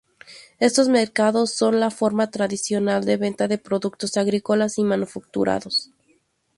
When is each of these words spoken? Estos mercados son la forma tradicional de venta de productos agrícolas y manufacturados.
Estos 0.59 0.89
mercados 0.89 1.51
son 1.51 1.79
la 1.79 1.91
forma 1.91 2.31
tradicional 2.31 3.05
de 3.05 3.17
venta 3.17 3.47
de 3.47 3.59
productos 3.59 4.17
agrícolas 4.17 4.79
y 4.79 4.83
manufacturados. 4.83 5.91